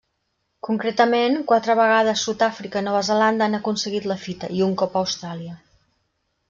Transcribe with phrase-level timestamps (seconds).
[0.67, 5.59] Concretament, quatre vegades Sud-àfrica i Nova Zelanda han aconseguit la fita, i un cop Austràlia.